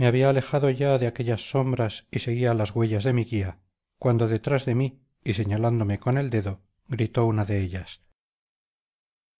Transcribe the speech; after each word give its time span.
me 0.00 0.06
había 0.06 0.30
alejado 0.30 0.70
ya 0.70 0.96
de 0.96 1.06
aquellas 1.06 1.50
sombras 1.50 2.06
y 2.10 2.20
seguía 2.20 2.54
las 2.54 2.74
huellas 2.74 3.04
de 3.04 3.12
mi 3.12 3.24
guía 3.24 3.58
cuando 3.98 4.28
detrás 4.28 4.64
de 4.64 4.74
mí 4.74 5.02
y 5.24 5.34
señalándome 5.34 5.98
con 5.98 6.16
el 6.16 6.30
dedo 6.30 6.62
gritó 6.88 7.26
una 7.26 7.44
de 7.44 7.60
ellas. 7.60 8.00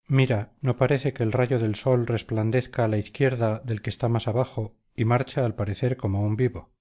Mira 0.06 0.52
no 0.60 0.76
parece 0.76 1.14
que 1.14 1.22
el 1.22 1.32
rayo 1.32 1.58
del 1.58 1.76
sol 1.76 2.06
resplandezca 2.06 2.84
a 2.84 2.88
la 2.88 2.98
izquierda 2.98 3.60
del 3.60 3.80
que 3.80 3.88
está 3.88 4.10
más 4.10 4.28
abajo 4.28 4.74
y 4.94 5.06
marcha 5.06 5.46
al 5.46 5.54
parecer 5.54 5.96
como 5.96 6.20
un 6.20 6.36
vivo. 6.36 6.74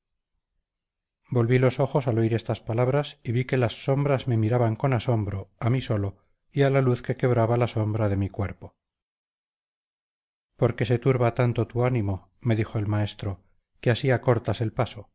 Volví 1.30 1.58
los 1.58 1.80
ojos 1.80 2.08
al 2.08 2.18
oír 2.18 2.34
estas 2.34 2.60
palabras 2.60 3.20
y 3.24 3.32
vi 3.32 3.46
que 3.46 3.56
las 3.56 3.86
sombras 3.86 4.28
me 4.28 4.36
miraban 4.36 4.76
con 4.76 4.94
asombro 4.94 5.52
a 5.60 5.70
mí 5.70 5.80
solo 5.80 6.18
y 6.52 6.64
a 6.64 6.70
la 6.70 6.82
luz 6.82 7.02
que 7.02 7.16
quebraba 7.16 7.56
la 7.56 7.68
sombra 7.68 8.10
de 8.10 8.18
mi 8.18 8.30
cuerpo 8.30 8.79
por 10.60 10.76
qué 10.76 10.86
se 10.86 11.00
turba 11.00 11.34
tanto 11.34 11.66
tu 11.66 11.84
ánimo 11.84 12.30
me 12.40 12.56
dijo 12.56 12.78
el 12.78 12.86
maestro 12.86 13.44
que 13.82 13.90
así 13.90 14.12
acortas 14.12 14.62
el 14.62 14.72
paso. 14.74 15.10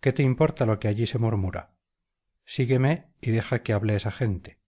Qué 0.00 0.12
te 0.12 0.22
importa 0.22 0.64
lo 0.64 0.78
que 0.78 0.86
allí 0.86 1.06
se 1.06 1.18
murmura 1.18 1.72
sígueme 2.48 3.12
y 3.20 3.30
deja 3.30 3.62
que 3.62 3.74
hable 3.74 3.94
esa 3.94 4.10
gente. 4.10 4.58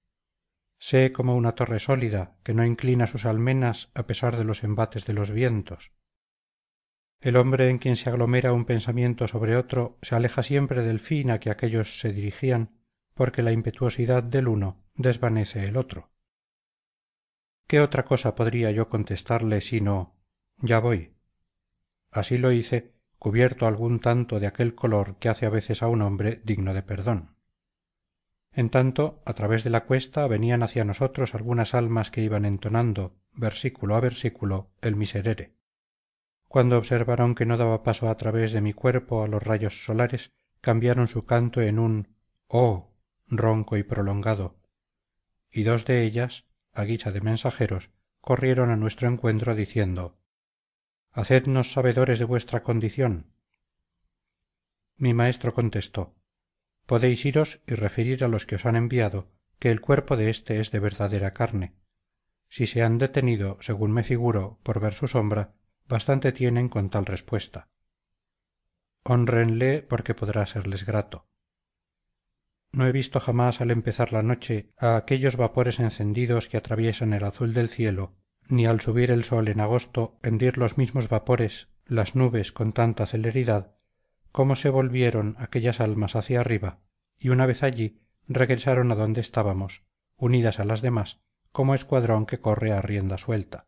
Sé 0.79 1.13
como 1.13 1.35
una 1.35 1.55
torre 1.55 1.79
sólida 1.79 2.37
que 2.43 2.53
no 2.53 2.67
inclina 2.67 3.07
sus 3.07 3.25
almenas 3.25 3.91
a 3.95 4.07
pesar 4.07 4.37
de 4.37 4.45
los 4.45 4.65
embates 4.65 5.07
de 5.07 5.15
los 5.15 5.31
vientos. 5.31 5.93
El 7.21 7.37
hombre 7.37 7.71
en 7.71 7.79
quien 7.79 7.97
se 7.97 8.11
aglomera 8.11 8.53
un 8.53 8.67
pensamiento 8.67 9.29
sobre 9.29 9.57
otro 9.57 9.99
se 10.03 10.15
aleja 10.15 10.43
siempre 10.43 10.83
del 10.83 11.01
fin 11.01 11.31
a 11.31 11.41
que 11.41 11.49
aquéllos 11.49 12.01
se 12.01 12.13
dirigían 12.13 12.79
porque 13.15 13.43
la 13.43 13.53
impetuosidad 13.53 14.23
del 14.23 14.49
uno 14.49 14.85
desvanece 14.95 15.65
el 15.65 15.79
otro 15.79 16.11
qué 17.71 17.81
otra 17.81 18.05
cosa 18.05 18.35
podría 18.35 18.73
yo 18.73 18.89
contestarle 18.89 19.61
sino 19.61 20.17
ya 20.59 20.81
voy 20.81 21.15
así 22.11 22.37
lo 22.37 22.51
hice 22.51 22.97
cubierto 23.17 23.65
algún 23.69 24.01
tanto 24.01 24.41
de 24.41 24.49
aquel 24.49 24.75
color 24.75 25.19
que 25.21 25.29
hace 25.29 25.47
a 25.47 25.51
veces 25.51 25.81
a 25.81 25.87
un 25.87 26.03
hombre 26.03 26.41
digno 26.43 26.75
de 26.75 26.83
perdón. 26.83 27.37
En 28.51 28.71
tanto 28.71 29.21
a 29.25 29.35
través 29.35 29.63
de 29.63 29.71
la 29.71 29.85
cuesta 29.85 30.27
venían 30.27 30.65
hacia 30.65 30.85
nosotros 30.85 31.37
algunas 31.37 31.75
almas 31.75 32.11
que 32.11 32.23
iban 32.23 32.45
entonando 32.45 33.15
versículo 33.35 33.95
a 33.95 34.01
versículo 34.01 34.73
el 34.81 34.97
miserere. 34.97 35.55
Cuando 36.49 36.77
observaron 36.77 37.37
que 37.37 37.47
no 37.47 37.57
daba 37.57 37.85
paso 37.85 38.09
a 38.09 38.17
través 38.17 38.51
de 38.51 38.63
mi 38.63 38.73
cuerpo 38.73 39.23
a 39.23 39.29
los 39.29 39.45
rayos 39.45 39.85
solares 39.85 40.33
cambiaron 40.61 41.07
su 41.07 41.25
canto 41.25 41.61
en 41.61 41.79
un 41.79 42.17
oh 42.49 42.97
ronco 43.29 43.77
y 43.77 43.85
prolongado. 43.85 44.59
Y 45.53 45.63
dos 45.63 45.85
de 45.85 46.03
ellas 46.03 46.50
guisa 46.85 47.13
de 47.13 47.21
mensajeros 47.21 47.91
corrieron 48.21 48.71
a 48.71 48.77
nuestro 48.77 49.09
encuentro 49.09 49.55
diciendo 49.55 50.19
hacednos 51.13 51.73
sabedores 51.73 52.19
de 52.19 52.25
vuestra 52.25 52.63
condición 52.63 53.33
mi 54.97 55.15
maestro 55.15 55.55
contestó 55.55 56.15
podéis 56.91 57.25
iros 57.25 57.61
y 57.69 57.75
referir 57.75 58.25
a 58.25 58.29
los 58.29 58.47
que 58.47 58.57
os 58.57 58.67
han 58.67 58.75
enviado 58.75 59.31
que 59.61 59.71
el 59.71 59.81
cuerpo 59.81 60.17
de 60.17 60.29
éste 60.29 60.59
es 60.59 60.73
de 60.73 60.81
verdadera 60.81 61.33
carne. 61.33 61.77
Si 62.49 62.67
se 62.67 62.83
han 62.83 62.99
detenido 62.99 63.59
según 63.61 63.93
me 63.93 64.03
figuro 64.03 64.59
por 64.65 64.81
ver 64.81 64.95
su 64.95 65.07
sombra 65.07 65.55
bastante 65.87 66.33
tienen 66.33 66.69
con 66.69 66.91
tal 66.91 67.07
respuesta. 67.07 67.69
Hónrenle 69.05 69.83
porque 69.83 70.15
podrá 70.15 70.47
serles 70.47 70.85
grato 70.85 71.30
no 72.73 72.87
he 72.87 72.93
visto 72.93 73.21
jamás 73.21 73.61
al 73.61 73.71
empezar 73.71 74.13
la 74.13 74.23
noche 74.23 74.73
a 74.79 74.97
aquellos 74.97 75.37
vapores 75.37 75.81
encendidos 75.81 76.49
que 76.49 76.57
atraviesan 76.57 77.13
el 77.13 77.25
azul 77.25 77.53
del 77.53 77.69
cielo 77.69 78.15
ni 78.49 78.67
al 78.67 78.81
subir 78.81 79.11
el 79.11 79.25
sol 79.25 79.49
en 79.49 79.61
agosto 79.61 80.19
hendir 80.23 80.59
los 80.59 80.79
mismos 80.79 81.09
vapores 81.09 81.69
las 81.85 82.15
nubes 82.15 82.53
con 82.53 82.73
tanta 82.73 83.07
celeridad 83.07 83.75
como 84.33 84.55
se 84.57 84.71
volvieron 84.71 85.37
aquellas 85.39 85.81
almas 85.81 86.15
hacia 86.15 86.41
arriba 86.41 86.81
y 87.19 87.31
una 87.31 87.47
vez 87.47 87.63
allí 87.63 88.01
regresaron 88.29 88.93
a 88.93 88.95
donde 88.95 89.21
estábamos 89.21 89.85
unidas 90.17 90.61
a 90.61 90.65
las 90.65 90.83
demás 90.83 91.21
como 91.53 91.75
escuadrón 91.75 92.27
que 92.27 92.39
corre 92.39 92.71
a 92.73 92.81
rienda 92.81 93.19
suelta. 93.19 93.67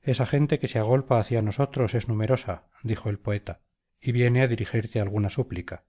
Esa 0.00 0.24
gente 0.24 0.58
que 0.58 0.68
se 0.68 0.78
agolpa 0.78 1.18
hacia 1.18 1.42
nosotros 1.42 1.94
es 1.94 2.08
numerosa 2.08 2.68
dijo 2.82 3.10
el 3.10 3.18
poeta 3.18 3.60
y 4.00 4.12
viene 4.12 4.42
a 4.42 4.48
dirigirte 4.48 5.00
alguna 5.00 5.28
súplica 5.28 5.84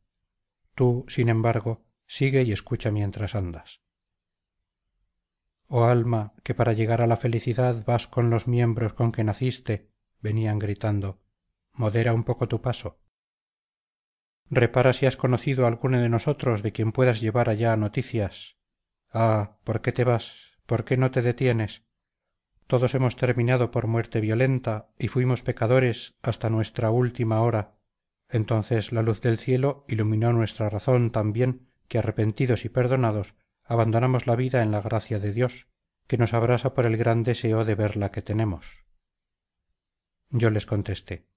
tú 0.78 1.06
sin 1.08 1.28
embargo 1.28 1.84
sigue 2.06 2.44
y 2.44 2.52
escucha 2.52 2.92
mientras 2.92 3.34
andas. 3.34 3.82
Oh 5.68 5.86
alma 5.86 6.36
que 6.44 6.54
para 6.54 6.74
llegar 6.74 7.02
a 7.02 7.08
la 7.08 7.18
felicidad 7.18 7.84
vas 7.86 8.08
con 8.08 8.30
los 8.30 8.48
miembros 8.48 8.94
con 8.94 9.12
que 9.12 9.24
naciste 9.24 9.90
venían 10.22 10.60
gritando 10.60 11.20
modera 11.74 12.14
un 12.14 12.24
poco 12.24 12.48
tu 12.48 12.62
paso. 12.62 13.00
Repara 14.52 14.94
si 14.94 15.08
has 15.08 15.18
conocido 15.18 15.66
a 15.66 15.68
alguno 15.68 16.00
de 16.00 16.10
nosotros 16.10 16.62
de 16.62 16.72
quien 16.72 16.92
puedas 16.92 17.22
llevar 17.22 17.50
allá 17.50 17.76
noticias. 17.76 18.56
Ah 19.12 19.58
por 19.64 19.82
qué 19.82 19.92
te 19.92 20.04
vas 20.04 20.36
por 20.68 20.86
qué 20.86 20.96
no 20.96 21.10
te 21.10 21.24
detienes 21.24 21.88
todos 22.68 22.94
hemos 22.94 23.16
terminado 23.16 23.72
por 23.72 23.88
muerte 23.88 24.20
violenta 24.22 24.90
y 25.00 25.08
fuimos 25.08 25.42
pecadores 25.42 26.18
hasta 26.22 26.52
nuestra 26.52 26.92
última 26.92 27.42
hora 27.42 27.77
entonces 28.30 28.92
la 28.92 29.02
luz 29.02 29.22
del 29.22 29.38
cielo 29.38 29.86
iluminó 29.88 30.34
nuestra 30.34 30.70
razón 30.70 31.12
tan 31.12 31.34
bien 31.34 31.70
que 31.88 32.00
arrepentidos 32.00 32.66
y 32.66 32.70
perdonados 32.70 33.36
abandonamos 33.64 34.28
la 34.28 34.36
vida 34.36 34.62
en 34.62 34.72
la 34.72 34.82
gracia 34.82 35.20
de 35.20 35.34
dios 35.34 35.68
que 36.08 36.18
nos 36.18 36.34
abrasa 36.34 36.74
por 36.74 36.86
el 36.86 36.98
gran 36.98 37.24
deseo 37.24 37.66
de 37.66 37.76
ver 37.76 37.98
la 37.98 38.12
que 38.12 38.22
tenemos. 38.22 38.86
Yo 40.30 40.50
les 40.50 40.66
contesté 40.66 41.28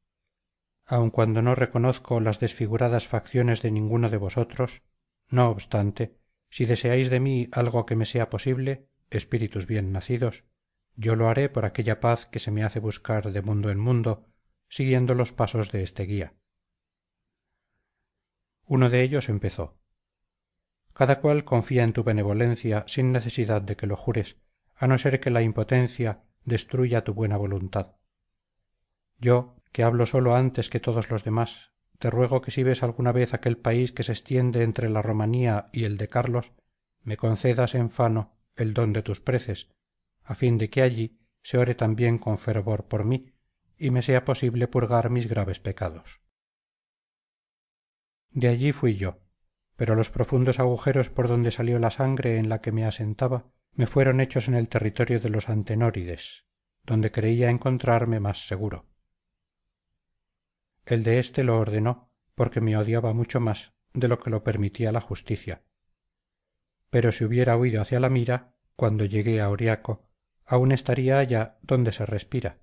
aun 0.91 1.11
cuando 1.11 1.41
no 1.41 1.55
reconozco 1.55 2.19
las 2.19 2.41
desfiguradas 2.41 3.07
facciones 3.07 3.63
de 3.63 3.71
ninguno 3.71 4.11
de 4.11 4.17
vosotros 4.17 4.83
no 5.29 5.49
obstante 5.49 6.19
si 6.51 6.65
deseáis 6.65 7.11
de 7.11 7.21
mí 7.21 7.49
algo 7.53 7.87
que 7.87 7.95
me 7.95 8.07
sea 8.07 8.29
posible 8.29 8.89
espíritus 9.09 9.69
bien 9.69 9.93
nacidos 9.93 10.45
yo 10.97 11.15
lo 11.15 11.29
haré 11.29 11.49
por 11.49 11.65
aquella 11.65 12.01
paz 12.01 12.27
que 12.27 12.41
se 12.41 12.51
me 12.51 12.65
hace 12.65 12.81
buscar 12.81 13.31
de 13.31 13.41
mundo 13.41 13.71
en 13.71 13.79
mundo 13.79 14.27
siguiendo 14.69 15.15
los 15.15 15.33
pasos 15.33 15.71
de 15.71 15.85
este 15.85 16.03
guía 16.05 16.35
uno 18.71 18.89
de 18.89 19.03
ellos 19.03 19.29
empezó. 19.29 19.81
Cada 20.93 21.19
cual 21.19 21.45
confía 21.45 21.83
en 21.83 21.93
tu 21.93 22.05
benevolencia 22.05 22.85
sin 22.87 23.11
necesidad 23.11 23.61
de 23.61 23.75
que 23.75 23.89
lo 23.89 23.97
jures 23.97 24.37
a 24.77 24.87
no 24.87 24.97
ser 24.97 25.19
que 25.19 25.31
la 25.31 25.43
impotencia 25.43 26.23
destruya 26.45 27.03
tu 27.03 27.13
buena 27.13 27.37
voluntad. 27.37 27.97
Yo 29.19 29.57
que 29.73 29.83
hablo 29.83 30.07
solo 30.07 30.37
antes 30.37 30.71
que 30.71 30.79
todos 30.79 31.11
los 31.11 31.25
demás 31.25 31.73
te 31.99 32.11
ruego 32.11 32.43
que 32.43 32.53
si 32.53 32.63
ves 32.63 32.85
alguna 32.85 33.11
vez 33.11 33.35
aquel 33.35 33.57
país 33.57 33.91
que 33.91 34.05
se 34.05 34.13
extiende 34.13 34.63
entre 34.63 34.89
la 34.89 35.03
romanía 35.03 35.67
y 35.73 35.83
el 35.83 35.97
de 35.97 36.09
carlos 36.09 36.53
me 37.03 37.17
concedas 37.17 37.75
en 37.75 37.91
fano 37.91 38.39
el 38.55 38.73
don 38.73 38.93
de 38.93 39.03
tus 39.03 39.19
preces 39.19 39.69
a 40.23 40.37
fin 40.37 40.59
de 40.59 40.71
que 40.71 40.83
allí 40.83 41.19
se 41.43 41.59
ore 41.59 41.75
también 41.75 42.19
con 42.19 42.39
fervor 42.39 42.87
por 42.87 43.05
mí 43.05 43.33
y 43.77 43.91
me 43.91 44.03
sea 44.03 44.25
posible 44.25 44.69
purgar 44.69 45.11
mis 45.11 45.27
graves 45.27 45.59
pecados 45.59 46.21
de 48.33 48.49
allí 48.49 48.73
fui 48.73 48.97
yo. 48.97 49.21
Pero 49.77 49.95
los 49.95 50.11
profundos 50.11 50.61
agujeros 50.61 51.09
por 51.09 51.29
donde 51.29 51.51
salió 51.51 51.79
la 51.79 51.91
sangre 51.91 52.39
en 52.39 52.49
la 52.49 52.61
que 52.61 52.73
me 52.73 52.85
asentaba 52.85 53.47
me 53.73 53.87
fueron 53.87 54.21
hechos 54.21 54.49
en 54.49 54.55
el 54.55 54.69
territorio 54.69 55.21
de 55.21 55.31
los 55.31 55.49
antenórides 55.49 56.45
donde 56.85 57.11
creía 57.11 57.51
encontrarme 57.51 58.21
más 58.21 58.47
seguro. 58.47 58.87
El 60.85 61.03
de 61.03 61.19
éste 61.19 61.45
lo 61.45 61.59
ordenó 61.59 62.11
porque 62.35 62.61
me 62.61 62.77
odiaba 62.77 63.13
mucho 63.13 63.41
más 63.41 63.73
de 63.93 64.09
lo 64.09 64.19
que 64.19 64.31
lo 64.31 64.43
permitía 64.43 64.93
la 64.93 65.01
justicia. 65.01 65.63
Pero 66.91 67.13
si 67.13 67.25
hubiera 67.25 67.57
huido 67.57 67.81
hacia 67.81 68.01
la 68.01 68.09
mira 68.09 68.55
cuando 68.77 69.05
llegué 69.05 69.41
a 69.41 69.51
oriaco 69.51 70.09
aún 70.47 70.73
estaría 70.73 71.19
allá 71.19 71.59
donde 71.63 71.93
se 71.93 72.07
respira. 72.07 72.59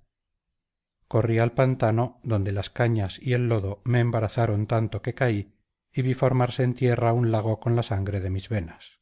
Corrí 1.06 1.38
al 1.38 1.52
pantano 1.52 2.20
donde 2.22 2.52
las 2.52 2.68
cañas 2.68 3.18
y 3.22 3.32
el 3.32 3.48
lodo 3.48 3.80
me 3.84 4.00
embarazaron 4.00 4.66
tanto 4.66 5.00
que 5.00 5.14
caí 5.14 5.54
y 5.92 6.02
vi 6.02 6.14
formarse 6.14 6.62
en 6.62 6.74
tierra 6.74 7.12
un 7.12 7.30
lago 7.30 7.60
con 7.60 7.76
la 7.76 7.82
sangre 7.82 8.20
de 8.20 8.30
mis 8.30 8.48
venas. 8.48 9.00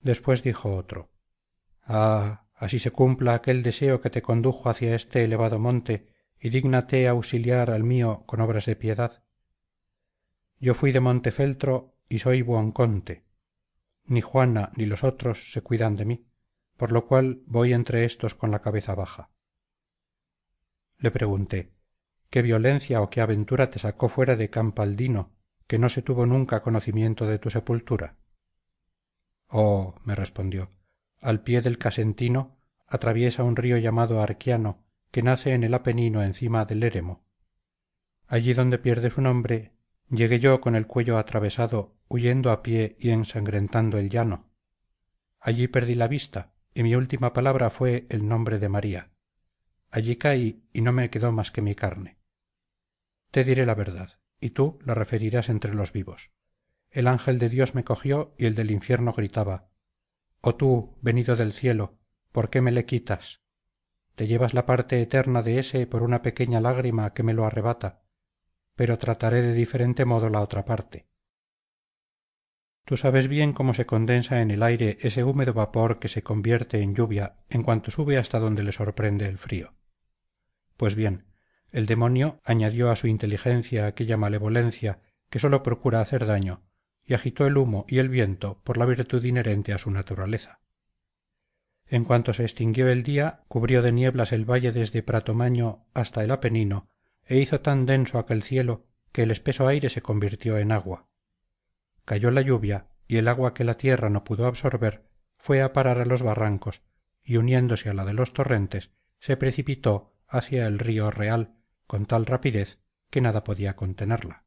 Después 0.00 0.42
dijo 0.42 0.74
otro 0.76 1.10
ah 1.82 2.46
así 2.54 2.78
se 2.78 2.90
cumpla 2.90 3.34
aquel 3.34 3.62
deseo 3.62 4.00
que 4.00 4.10
te 4.10 4.22
condujo 4.22 4.68
hacia 4.68 4.94
este 4.94 5.24
elevado 5.24 5.58
monte 5.58 6.12
y 6.40 6.50
dígnate 6.50 7.08
auxiliar 7.08 7.70
al 7.70 7.84
mío 7.84 8.24
con 8.26 8.40
obras 8.40 8.66
de 8.66 8.76
piedad. 8.76 9.24
Yo 10.58 10.74
fui 10.74 10.92
de 10.92 11.00
montefeltro 11.00 11.96
y 12.08 12.18
soy 12.18 12.42
buonconte. 12.42 13.24
Ni 14.04 14.20
juana 14.20 14.72
ni 14.76 14.86
los 14.86 15.04
otros 15.04 15.52
se 15.52 15.62
cuidan 15.62 15.96
de 15.96 16.04
mí 16.04 16.28
por 16.78 16.92
lo 16.92 17.06
cual 17.06 17.42
voy 17.46 17.72
entre 17.72 18.04
éstos 18.04 18.34
con 18.34 18.50
la 18.50 18.62
cabeza 18.62 18.94
baja 18.94 19.30
le 20.98 21.10
pregunté 21.10 21.72
qué 22.30 22.42
violencia 22.42 23.00
o 23.02 23.10
qué 23.10 23.20
aventura 23.20 23.70
te 23.70 23.78
sacó 23.78 24.08
fuera 24.08 24.36
de 24.36 24.50
campaldino 24.50 25.32
que 25.68 25.78
no 25.78 25.88
se 25.88 26.02
tuvo 26.02 26.26
nunca 26.26 26.62
conocimiento 26.64 27.26
de 27.26 27.38
tu 27.38 27.50
sepultura 27.50 28.16
oh 29.46 29.94
me 30.04 30.16
respondió 30.16 30.70
al 31.20 31.42
pie 31.42 31.62
del 31.62 31.78
casentino 31.78 32.58
atraviesa 32.86 33.44
un 33.44 33.56
río 33.56 33.76
llamado 33.76 34.20
arquiano 34.20 34.84
que 35.10 35.22
nace 35.22 35.52
en 35.52 35.64
el 35.64 35.74
apenino 35.74 36.22
encima 36.22 36.64
del 36.64 36.82
éremo. 36.82 37.24
Allí 38.26 38.52
donde 38.52 38.78
pierde 38.78 39.10
su 39.10 39.20
nombre 39.20 39.72
llegué 40.10 40.40
yo 40.40 40.60
con 40.60 40.74
el 40.74 40.86
cuello 40.86 41.18
atravesado 41.18 41.96
huyendo 42.08 42.50
a 42.50 42.62
pie 42.62 42.96
y 42.98 43.10
ensangrentando 43.10 43.98
el 43.98 44.10
llano. 44.10 44.50
Allí 45.40 45.68
perdí 45.68 45.94
la 45.94 46.08
vista 46.08 46.52
y 46.74 46.82
mi 46.82 46.94
última 46.94 47.32
palabra 47.32 47.70
fue 47.70 48.06
el 48.10 48.26
nombre 48.26 48.58
de 48.58 48.68
maría. 48.68 49.10
Allí 49.90 50.16
caí 50.16 50.62
y 50.72 50.82
no 50.82 50.92
me 50.92 51.10
quedó 51.10 51.32
más 51.32 51.50
que 51.50 51.62
mi 51.62 51.74
carne. 51.74 52.18
Te 53.30 53.44
diré 53.44 53.66
la 53.66 53.74
verdad 53.74 54.18
y 54.40 54.50
tú 54.50 54.78
la 54.84 54.94
referirás 54.94 55.48
entre 55.48 55.74
los 55.74 55.92
vivos. 55.92 56.30
El 56.90 57.06
ángel 57.06 57.38
de 57.38 57.48
dios 57.48 57.74
me 57.74 57.84
cogió 57.84 58.34
y 58.38 58.46
el 58.46 58.54
del 58.54 58.70
infierno 58.70 59.12
gritaba 59.12 59.68
oh 60.40 60.54
tú 60.54 60.96
venido 61.00 61.36
del 61.36 61.52
cielo 61.52 61.98
por 62.32 62.50
qué 62.50 62.60
me 62.60 62.72
le 62.72 62.84
quitas 62.84 63.42
te 64.14 64.26
llevas 64.26 64.54
la 64.54 64.66
parte 64.66 65.00
eterna 65.00 65.42
de 65.42 65.58
ése 65.58 65.86
por 65.86 66.02
una 66.02 66.22
pequeña 66.22 66.60
lágrima 66.60 67.12
que 67.12 67.22
me 67.22 67.34
lo 67.34 67.44
arrebata 67.44 68.02
pero 68.74 68.98
trataré 68.98 69.42
de 69.42 69.52
diferente 69.52 70.04
modo 70.04 70.30
la 70.30 70.40
otra 70.40 70.64
parte 70.64 71.08
tú 72.84 72.96
sabes 72.96 73.28
bien 73.28 73.52
cómo 73.52 73.74
se 73.74 73.86
condensa 73.86 74.40
en 74.40 74.50
el 74.50 74.62
aire 74.62 74.98
ese 75.00 75.24
húmedo 75.24 75.52
vapor 75.54 75.98
que 75.98 76.08
se 76.08 76.22
convierte 76.22 76.80
en 76.80 76.94
lluvia 76.94 77.36
en 77.48 77.62
cuanto 77.62 77.90
sube 77.90 78.16
hasta 78.16 78.38
donde 78.38 78.62
le 78.62 78.72
sorprende 78.72 79.26
el 79.26 79.36
frío. 79.36 79.74
Pues 80.78 80.94
bien 80.94 81.26
el 81.70 81.86
demonio 81.86 82.40
añadió 82.44 82.90
a 82.90 82.96
su 82.96 83.06
inteligencia 83.06 83.86
aquella 83.86 84.16
malevolencia 84.16 85.00
que 85.30 85.38
sólo 85.38 85.62
procura 85.62 86.00
hacer 86.00 86.26
daño 86.26 86.62
y 87.04 87.14
agitó 87.14 87.46
el 87.46 87.56
humo 87.56 87.84
y 87.88 87.98
el 87.98 88.08
viento 88.08 88.60
por 88.64 88.76
la 88.76 88.84
virtud 88.84 89.24
inherente 89.24 89.72
a 89.72 89.78
su 89.78 89.90
naturaleza. 89.90 90.60
En 91.86 92.04
cuanto 92.04 92.34
se 92.34 92.42
extinguió 92.42 92.88
el 92.88 93.02
día 93.02 93.44
cubrió 93.48 93.80
de 93.82 93.92
nieblas 93.92 94.32
el 94.32 94.44
valle 94.44 94.72
desde 94.72 95.02
pratomaño 95.02 95.86
hasta 95.94 96.22
el 96.22 96.30
apenino 96.30 96.88
e 97.24 97.38
hizo 97.38 97.60
tan 97.60 97.86
denso 97.86 98.18
aquel 98.18 98.42
cielo 98.42 98.86
que 99.12 99.22
el 99.22 99.30
espeso 99.30 99.66
aire 99.66 99.88
se 99.88 100.02
convirtió 100.02 100.58
en 100.58 100.72
agua. 100.72 101.08
Cayó 102.04 102.30
la 102.30 102.42
lluvia 102.42 102.88
y 103.06 103.16
el 103.16 103.28
agua 103.28 103.54
que 103.54 103.64
la 103.64 103.76
tierra 103.76 104.10
no 104.10 104.24
pudo 104.24 104.46
absorber 104.46 105.08
fue 105.38 105.62
a 105.62 105.72
parar 105.72 105.98
a 105.98 106.04
los 106.04 106.22
barrancos 106.22 106.82
y 107.22 107.36
uniéndose 107.36 107.88
a 107.88 107.94
la 107.94 108.04
de 108.04 108.12
los 108.12 108.32
torrentes 108.32 108.90
se 109.18 109.36
precipitó 109.36 110.14
hacia 110.26 110.66
el 110.66 110.78
río 110.78 111.10
real 111.10 111.57
con 111.88 112.06
tal 112.06 112.24
rapidez 112.24 112.78
que 113.10 113.20
nada 113.20 113.42
podía 113.42 113.74
contenerla. 113.74 114.44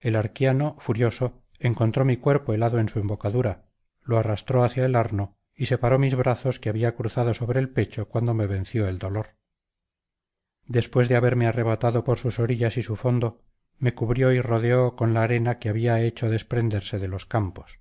El 0.00 0.16
arquiano 0.16 0.76
furioso 0.80 1.44
encontró 1.60 2.04
mi 2.04 2.16
cuerpo 2.16 2.52
helado 2.52 2.80
en 2.80 2.88
su 2.88 2.98
embocadura 2.98 3.66
lo 4.02 4.18
arrastró 4.18 4.64
hacia 4.64 4.84
el 4.84 4.96
arno 4.96 5.36
y 5.54 5.66
separó 5.66 6.00
mis 6.00 6.16
brazos 6.16 6.58
que 6.58 6.68
había 6.68 6.96
cruzado 6.96 7.34
sobre 7.34 7.60
el 7.60 7.70
pecho 7.70 8.08
cuando 8.08 8.34
me 8.34 8.46
venció 8.46 8.88
el 8.88 8.98
dolor. 8.98 9.36
Después 10.66 11.08
de 11.08 11.16
haberme 11.16 11.46
arrebatado 11.46 12.02
por 12.02 12.18
sus 12.18 12.40
orillas 12.40 12.76
y 12.76 12.82
su 12.82 12.96
fondo 12.96 13.42
me 13.78 13.94
cubrió 13.94 14.32
y 14.32 14.40
rodeó 14.40 14.96
con 14.96 15.14
la 15.14 15.22
arena 15.22 15.60
que 15.60 15.68
había 15.68 16.00
hecho 16.00 16.28
desprenderse 16.28 16.98
de 16.98 17.08
los 17.08 17.26
campos. 17.26 17.80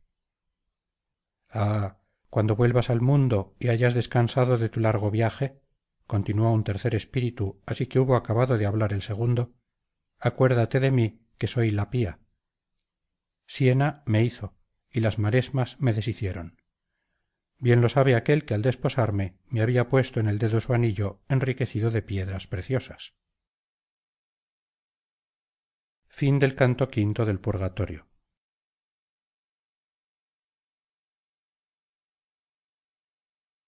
Ah 1.49 1.97
cuando 2.35 2.57
vuelvas 2.57 2.89
al 2.89 2.99
mundo 2.99 3.53
y 3.59 3.69
hayas 3.69 3.93
descansado 3.93 4.57
de 4.57 4.67
tu 4.67 4.81
largo 4.81 5.09
viaje 5.09 5.61
continuó 6.07 6.51
un 6.51 6.63
tercer 6.63 6.95
espíritu 6.95 7.61
así 7.65 7.87
que 7.87 7.99
hubo 7.99 8.15
acabado 8.15 8.57
de 8.57 8.65
hablar 8.65 8.93
el 8.93 9.01
segundo 9.01 9.53
acuérdate 10.19 10.79
de 10.79 10.91
mí 10.91 11.21
que 11.37 11.47
soy 11.47 11.71
la 11.71 11.89
pía. 11.89 12.19
Siena 13.47 14.03
me 14.05 14.23
hizo 14.23 14.55
y 14.89 15.01
las 15.01 15.19
maresmas 15.19 15.79
me 15.79 15.93
deshicieron. 15.93 16.57
Bien 17.57 17.81
lo 17.81 17.89
sabe 17.89 18.15
aquel 18.15 18.45
que 18.45 18.53
al 18.53 18.61
desposarme 18.61 19.37
me 19.47 19.61
había 19.61 19.89
puesto 19.89 20.19
en 20.19 20.27
el 20.27 20.39
dedo 20.39 20.61
su 20.61 20.73
anillo 20.73 21.21
enriquecido 21.27 21.91
de 21.91 22.01
piedras 22.01 22.47
preciosas 22.47 23.13